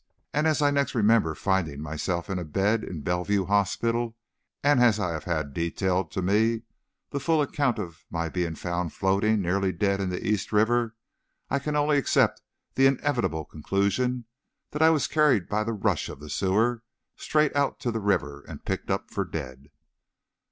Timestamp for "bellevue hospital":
3.03-4.17